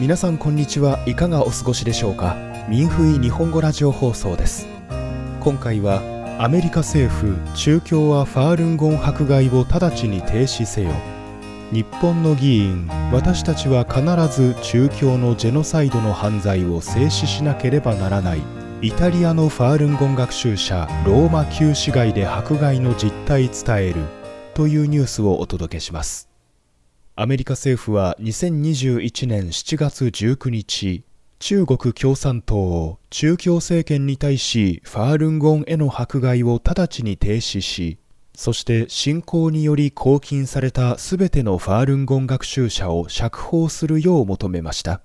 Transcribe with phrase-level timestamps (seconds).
[0.00, 2.34] 皆さんこんにちはいかがお過ごしでしょうか？
[2.70, 4.66] 民フイ日本語ラジオ放送です。
[5.40, 6.00] 今回は
[6.38, 10.90] アメリカ政府中共はファールンゴン迫害を直ちに停止せよ。
[11.70, 14.00] 日本の議員私たちは必
[14.34, 18.42] ず中共のジェノサイドの犯罪を制止しなければならない。
[18.80, 23.96] イタリアのファールンゴン学習者ローマ旧市街で迫害の実態伝える。
[24.54, 26.29] というニュースをお届けします。
[27.22, 31.04] アメリカ政府は2021年7月19日、
[31.38, 37.98] 中国共産党を中共政権に対しファールンゴンへの迫害を直ちに停止し、
[38.34, 45.02] そして侵攻により拘禁されたすべてのファールンゴン学習者を釈放するよう求めました。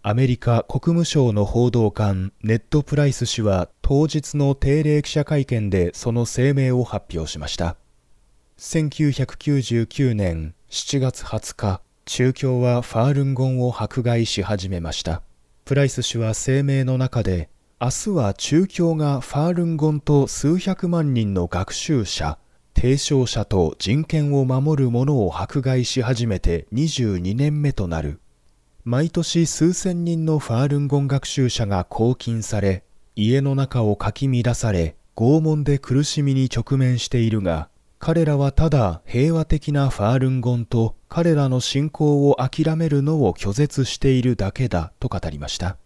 [0.00, 7.76] アメリカ国務省の報道官ネット・プライス氏は当日の定例記者会見でその声明を発表しました。
[8.58, 15.22] 1999年7月20日、中共はファールンゴンを迫害し始めました。
[15.64, 17.48] プライス氏は声明の中で、
[17.80, 22.38] 明日は中共がファールンゴンと数百万人の学習者、
[22.74, 28.18] 提唱者と人権を守る者を迫害し始めて22年目となる。
[28.84, 32.82] 毎年数千人のファールンゴン学習者が拘禁され、
[33.14, 37.68] 家の中をかき乱され、拷問で苦しみに直面しているが、
[37.98, 45.76] 彼らはただ平和的なファールンゴンと彼らの信仰を諦めるのを拒絶しているだけだと語りました。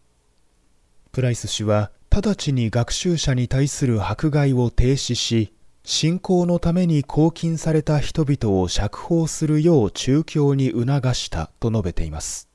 [1.13, 5.53] プライス氏は直ちに学習者に対する迫害を停止し、
[5.85, 12.49] 信仰のために拘禁された人々を釈放するよう中共に促したと述べています。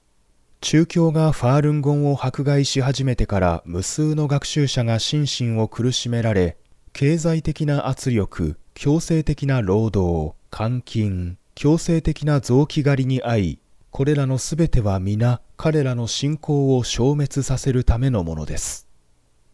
[0.61, 6.57] 中共がファールンゴンを迫害し始めてから無数の学習者が心身を苦しめられ、
[6.91, 13.59] 経済的な圧力、強制的な労働、監禁、強制的な臓器狩りに遭い、
[13.89, 18.89] これらのすべては皆彼らの信仰を消滅させるためのものです。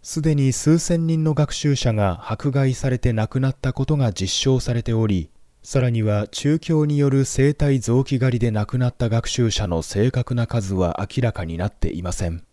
[0.01, 5.29] すでに数千人の学習者が迫害されて亡くなったことが実証されており、
[5.61, 12.43] さらには中共による生体臓器狩りで亡くなった学習者の正確な数は明らかになっていません。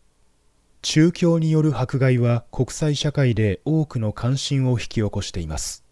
[0.82, 5.88] 中共による迫害は国際社会で多くの関心を引き起こしています。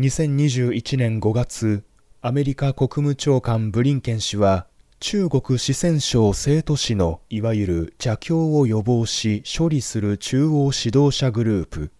[0.00, 1.84] 2021年5月、
[2.22, 4.66] アメリカ国務長官ブリンケン氏は、
[4.98, 11.90] 中国四川省成都市のいわゆる邪教を予防し処理する中央指導者グループ、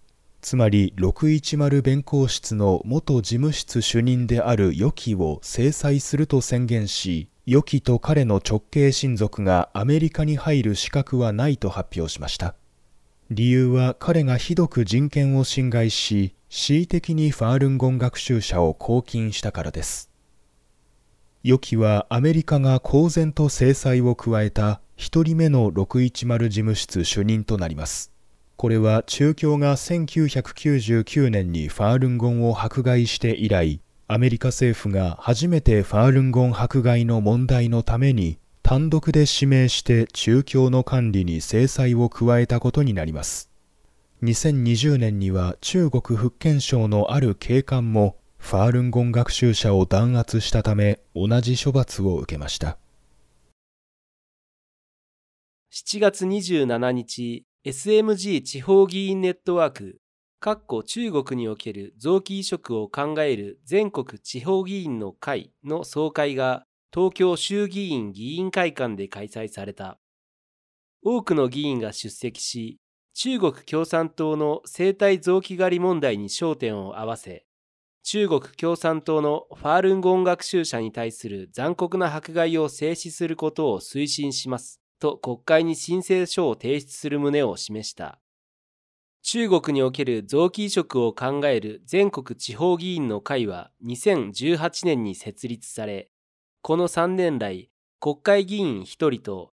[0.41, 12.55] つまり610弁公室の元事務室主任であるヨキを制裁すると宣言し、ヨキと彼の直系親族がアメリカに入る資格はないと発表しました。
[13.31, 20.11] 理由は彼がひどく人権を侵害し、恣意的にファールンゴン学習者を拘禁したからです。
[21.45, 28.11] 予期はアメリカが公然と制裁を加えた一人目の610事務室主任となります。
[28.57, 43.50] これは中共が1999年にファールンゴンを迫害して以来、アメリカ政府が初めてファールンゴン迫害の問題のために単独で指名して中共の管理に制裁を加えたことになります。
[44.23, 52.79] 2020年には中国福建省のある警官もファールンゴン学習者を弾圧したため同じ処罰を受けました
[55.73, 60.01] 7月27日 SMG 地方議員ネットワーク
[60.87, 69.99] 中国における臓器移植を考える全国地方議員の会の総会が東京衆議院議員会館で開催された。
[71.05, 72.79] 多くの議員が出席し、
[73.15, 77.45] 中国共産党の生体臓器狩り問題に焦点を合わせ、
[78.03, 88.21] 中国共産党のファールンゴン学習者に対する残酷な迫害を制止することを推進しますと国会に申請書を提出する旨を示した。
[89.23, 96.11] 中国における臓器移植を考える全国地方議員の会は2018年に設立され、
[96.63, 97.71] この3年来、
[98.01, 99.53] 国会議員1人と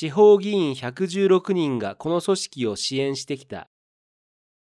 [0.00, 3.68] 地方議員116人がこの組織を支援してきた。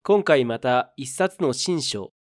[0.01, 2.11] 今回また一冊の新書、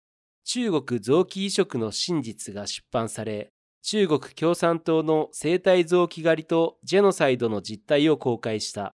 [0.44, 8.94] 中国臓器移植の真実が出版され、中国共産党の生体臓器狩りとジェノサイドの実態を公開した。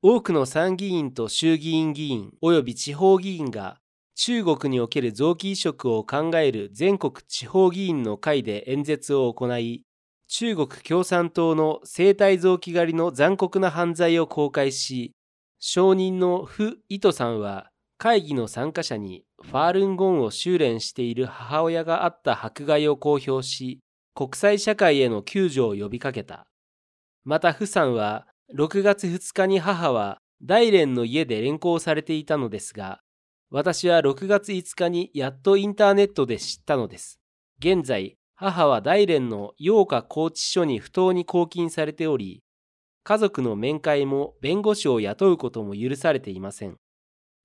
[0.00, 3.80] 多くの参議院と衆議院議員及び地方議員が
[4.14, 9.82] 中国における臓器移植を考える全国地方議員の会で演説を行い、
[10.28, 15.12] 中国共産党の生体臓器狩りの残酷な犯罪を公開し、
[15.58, 23.80] 証人のフ・イトさんは会議の参加者にファールンゴンを修練している母親があった迫害を公表し、
[24.14, 26.46] 国際社会への救助を呼びかけた。
[27.24, 33.00] またフさんは6月2日に母は大連の家で連行されていたのですが、
[33.50, 37.20] 私は6月5日にやっとインターネットで知ったのです。
[37.58, 42.42] 現在、母は大連の陽華拘置所に不当に拘禁されており、
[43.02, 46.76] 家族の面会も弁護士を雇うことも許されていません。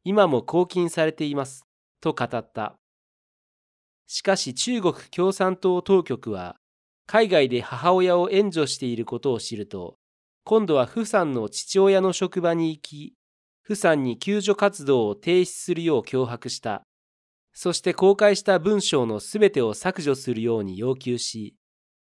[0.03, 1.65] 今も拘禁されています。
[2.01, 2.75] と語った。
[4.05, 6.57] しかし中国共産党当局は、
[7.07, 9.95] 海外で母親を援助していることを知ると、
[10.43, 13.13] 今度はフさんの父親の職場に行き、
[13.61, 16.83] フさんに救助活動を停止するよう脅迫した。
[17.53, 21.56] そして公開した文章のすべてを削除するように要求し、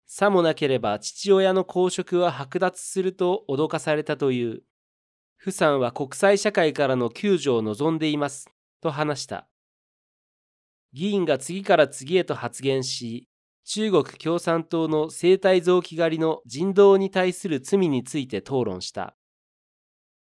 [0.07, 4.63] さもなければ父親の公職は剥奪すると脅かされたという。
[5.37, 8.49] フさんは国際社会からの救助を望んでいます、
[8.81, 9.47] と話した。
[10.93, 13.27] 議員が次から次へと発言し、
[13.65, 19.15] 中国共産党の生体臓器狩りの人道に対する罪について討論した。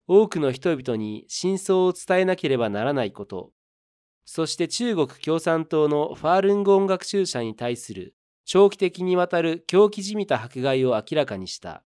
[0.07, 3.51] 多くの人々に真相を伝えなければならないこと、
[4.31, 8.13] そして中国共産党のファールンゴン学習者に対する
[8.45, 11.83] 長期的にわたる狂気じみた迫害を明らかにした。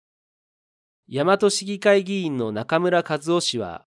[1.13, 3.87] 大和市議会議員の中村和夫氏は、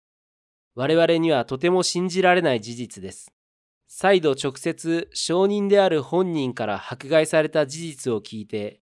[0.75, 3.31] 我々にはとても信じられない事実です。
[3.87, 8.81] 再度直接証人である本人から迫害された事実を聞いて、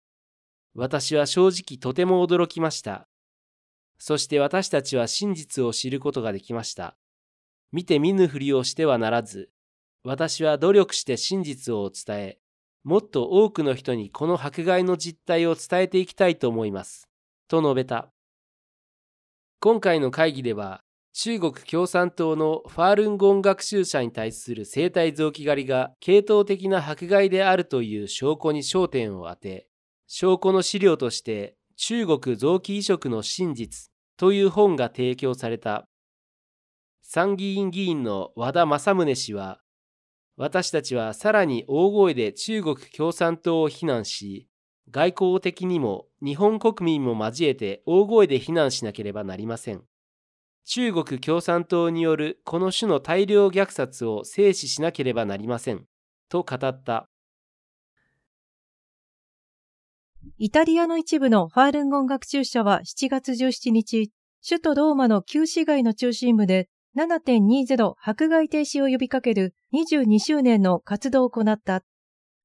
[0.74, 3.08] 私は正直とても驚きました。
[4.00, 6.98] そして私たちは真実を知ることができました。
[7.72, 9.52] 見て見ぬふりをしてはならず、
[10.10, 12.40] 私は努力して真実を伝え、
[12.84, 17.08] もっと多くの人にこの迫害の実態を伝えていきたいと思います。
[17.48, 18.12] と述べた。
[19.60, 20.82] 今回の会議では、
[21.14, 29.68] 中国共産党のファールンゴン学習者に対する生体臓器狩りが系統的な迫害であるという証拠に焦点を当て、
[30.08, 35.88] 証拠の資料として中国臓器移植の真実という本が提供された。
[37.04, 39.60] 参議院議員の和田正宗氏は、
[40.40, 44.48] 私たちはさらに大声で中国共産党を非難し、
[44.90, 49.84] 外交的にも日本国民も交えて大声で非難しなければなりません。
[50.64, 55.84] 中国共産党によるこの種の大量虐殺を制止しなければなりません。
[56.30, 57.10] と語った。
[60.38, 64.10] イタリアの一部のファールンゴン学習者は7月17日、
[64.48, 71.86] 首都ローマの旧市街の中心部で7.20迫害停止を呼びかける22周年の活動を行った。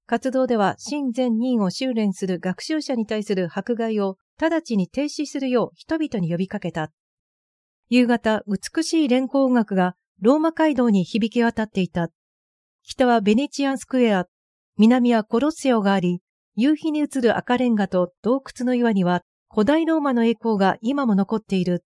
[0.07, 6.93] 活動では真善人を修練する学習者に対する迫害を直ちに停止するよう人々に呼びかけた。
[7.89, 12.11] 夕方、美しい連行音楽がローマ街道に響き渡っていた。
[12.85, 14.27] 北はベネチアンスクエア、
[14.79, 16.21] 南はコロッセオがあり、
[16.55, 21.83] 夕日に映る赤レンガと洞窟の岩には古代ローマの栄光が今も残っている。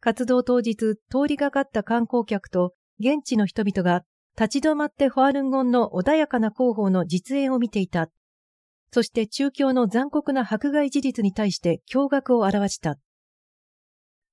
[0.00, 0.96] 活動当日、通
[1.28, 4.04] りがかった観光客と現地の人々が
[4.38, 8.08] 立ち止まってファールンゴンの穏やかな広報の実演を見ていた。
[8.92, 12.96] そして中共の残酷な迫害事実に対して驚愕を表した。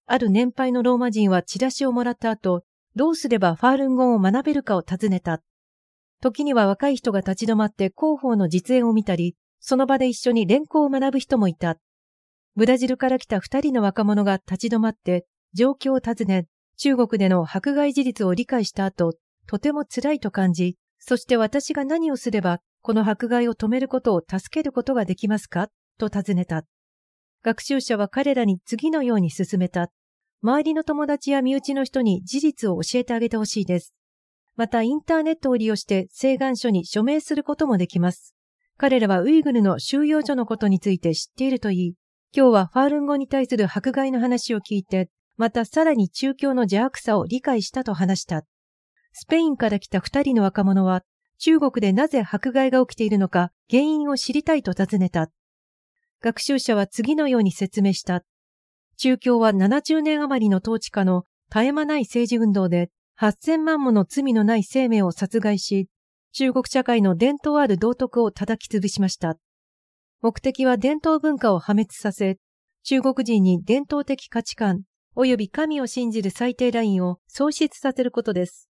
[0.05, 2.63] ある年配のローマ人はチラシをもらった後、
[2.95, 5.41] どうすればファールンゴンを学べるかを尋ねた。
[6.21, 11.77] 時には若い人が立ち止まって広報の実演を見たり、その場で一緒に連行を学ぶ人もいた。
[12.55, 19.13] ブラジルから来た二人の若者が立ち止まって状況を尋ね、中国での迫害事実を理解した後、
[19.47, 25.69] とても辛いと感じ、そして私が何をすれば、この迫害を止めることを助けることができますか？
[25.97, 26.63] と尋ねた。
[27.43, 29.89] 学習者は彼らに次のように進めた。
[30.43, 33.93] 周りの友達や身内の人に事実を教えてあげてほしいです。
[34.55, 38.35] またインターネットを利用して請願書に署名することもできます。
[38.77, 41.95] 彼らはウイグルの収容所のことについて知っているといい、
[42.35, 48.43] 今日はファールン語に対する迫害の話を聞いてまたさらに中共の邪悪さを理解したと話した。
[49.13, 51.03] スペインから来た二人の若者は、
[51.39, 55.29] 中国でなぜ迫害が起きているのか原因を知りたいと尋ねた。
[56.21, 58.23] 学習者は次のように説明した。
[58.97, 62.89] 中共は70年余りの統治下の絶え間ない政治運動で
[63.19, 65.87] 8000万もの罪のない生命を殺害し、
[66.33, 69.37] 中国社会の伝統ある道徳を叩き潰しました。
[70.21, 72.37] 目的は伝統文化を破滅させ、
[72.83, 74.83] 中国人に伝統的価値観、
[75.17, 78.69] 及び神を信じる最低ラインを創出させることです。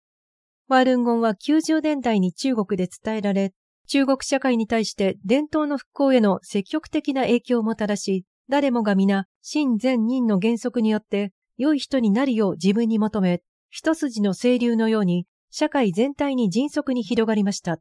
[0.67, 3.53] ワールンゴンは90年代に中国で伝えられ、
[3.87, 17.79] 中国社会に対して伝統の復興への積極的な影響をもたらし、誰もが皆、真善人の原則によって良い人になるよう自分に求め、一筋の清流のように社会全体に迅速に広がりました。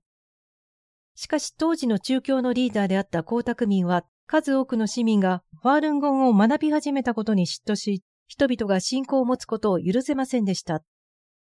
[1.14, 10.82] しかし当時の中共のリーダーであった江沢民は数多くの市民がファールンゴンを学び始めたことに嫉妬し、人々が信仰を持つことを許せませんでした。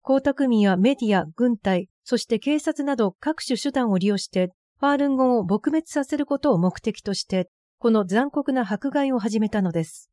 [0.05, 10.11] 江沢民はメディア、軍隊、そして警察など各種手段を利用して、ファールンゴンを撲滅させることを目的として、この残酷な迫害を始めたのです。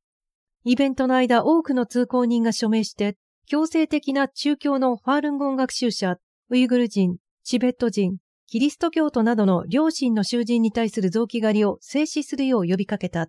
[0.63, 6.17] イベントの間多くの通行人が署名して、強制的な中教のファールンゴン学習者、
[6.49, 13.27] ウイグル人、チベット人、キリスト教徒などの両親の囚人に対する臓器狩りを静止するよう呼びかけた。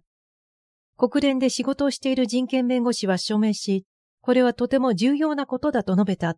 [0.99, 3.85] 国連で仕事をしている人権弁護士は署名し、
[4.23, 6.37] これはとても重要なことだと述べた。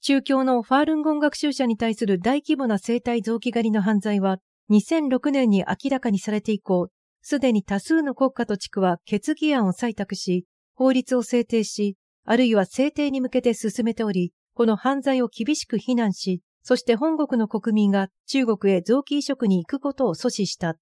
[0.00, 4.38] 中教のファールンゴン学習者に対する大規模な生体臓器狩りの犯罪は
[4.70, 6.88] 2006年に明らかにされて以降、
[7.20, 20.76] すでに多数の国家と地区は決議案を採択し、法律を制定し、あるいは制定に向けて進めており、この犯罪を厳しく非難し、そして本国の国民が中国へ臓器移植に行くことを阻止した。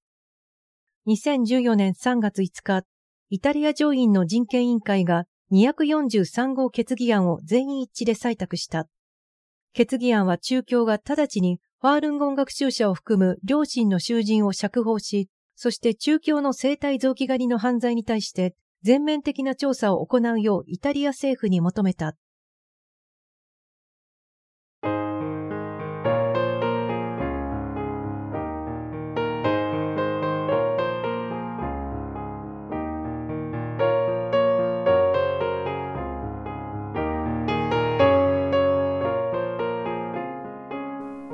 [1.08, 2.84] 2014年3月5日、
[3.28, 8.86] イタリア上院の人権委員会が243号決議案を全員一致で採択した。
[9.72, 18.54] 決議案は中共が直ちにファールンゴン学習者を含む両親の囚人を釈放し、そして中共の生体臓器狩りの犯罪に対して
[18.84, 22.14] 全面的な調査を行うようイタリア政府に求めた。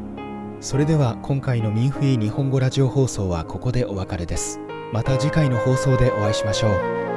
[0.60, 4.60] それでは今回のミンフイ日本語ラジオ放送はここでお別れです。
[4.92, 7.07] また次回の放送でお会いしましょう。